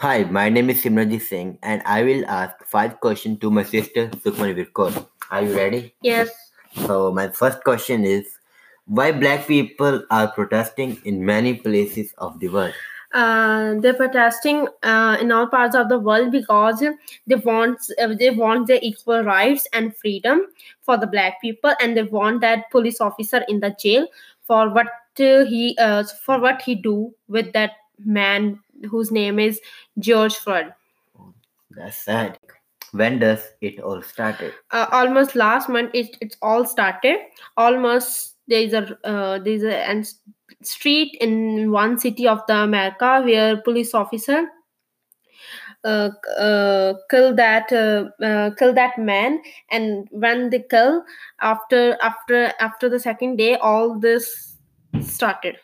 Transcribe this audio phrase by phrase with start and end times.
[0.00, 4.08] Hi, my name is Simranjit Singh and I will ask five questions to my sister
[4.08, 5.06] Sukhmani Virkor.
[5.30, 5.94] Are you ready?
[6.02, 6.28] Yes.
[6.84, 8.26] So my first question is
[8.84, 12.74] why black people are protesting in many places of the world?
[13.14, 16.84] Uh, they're protesting uh, in all parts of the world because
[17.26, 20.42] they want uh, they want their equal rights and freedom
[20.82, 24.06] for the black people, and they want that police officer in the jail
[24.42, 24.88] for what
[25.20, 27.72] uh, he uh, for what he do with that
[28.04, 28.60] man
[28.90, 29.60] whose name is
[29.98, 30.72] George Floyd.
[31.70, 32.38] That's sad.
[32.92, 34.54] When does it all started?
[34.70, 37.18] Uh, almost last month, it it's all started.
[37.56, 40.08] Almost there's a uh, there's a and
[40.62, 44.46] street in one city of the America where police officer
[45.84, 51.04] uh, uh, kill that uh, uh, kill that man and when they kill
[51.40, 54.56] after after after the second day all this
[55.00, 55.56] started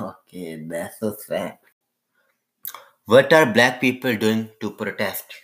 [0.00, 1.58] Okay, that's so sad.
[3.08, 5.34] What are black people doing to protest?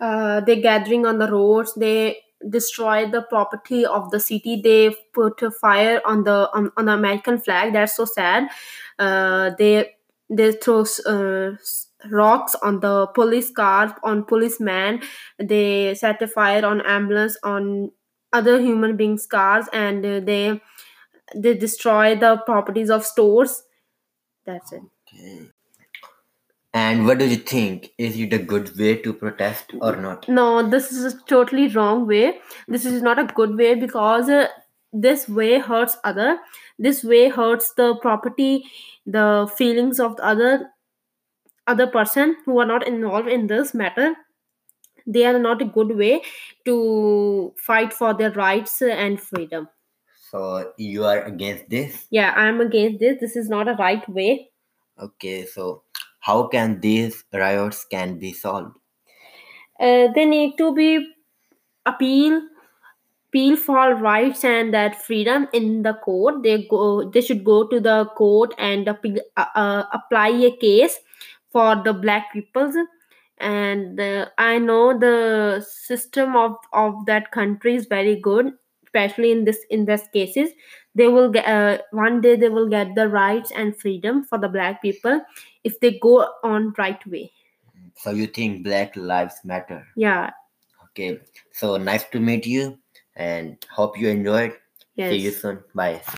[0.00, 5.42] uh, they gathering on the roads they destroy the property of the city they put
[5.42, 8.48] a fire on the on, on the american flag that's so sad
[8.98, 9.90] uh, they
[10.30, 11.50] they throw uh,
[12.10, 15.00] rocks on the police car on policeman
[15.38, 17.90] they set a fire on ambulance on
[18.32, 20.60] other human beings cars and uh, they
[21.34, 23.64] they destroy the properties of stores
[24.46, 25.50] that's it Okay.
[26.78, 27.90] And what do you think?
[27.98, 30.28] Is it a good way to protest or not?
[30.28, 32.24] no this is a totally wrong way
[32.76, 34.46] this is not a good way because uh,
[35.06, 36.28] this way hurts other
[36.86, 38.50] this way hurts the property
[39.18, 39.24] the
[39.60, 40.52] feelings of the other
[41.74, 44.08] other person who are not involved in this matter
[45.16, 46.12] they are not a good way
[46.70, 46.76] to
[47.70, 49.68] fight for their rights and freedom
[50.30, 52.06] So you are against this?
[52.10, 54.30] yeah i am against this this is not a right way
[55.04, 55.84] Okay, so
[56.28, 58.76] how can these riots can be solved?
[59.80, 61.12] uh, they need to be
[61.86, 62.42] appeal
[63.28, 66.42] appeal for rights and that freedom in the court.
[66.42, 70.98] They go they should go to the court and appeal, uh, uh, apply a case
[71.52, 72.74] for the black peoples.
[73.40, 74.00] And
[74.38, 78.52] i know the system of of that country is very good
[78.84, 80.50] especially in this in this cases.
[80.94, 84.48] They will get uh, one day they will get the rights and freedom for the
[84.48, 85.20] black people
[85.68, 87.30] if they go on right way
[88.02, 89.84] So you think Black Lives Matter?
[89.96, 90.30] yeah
[90.90, 91.20] Okay,
[91.52, 92.78] so nice to meet you
[93.14, 94.56] and hope you enjoyed.
[94.98, 95.62] See you soon.
[95.74, 96.02] Bye.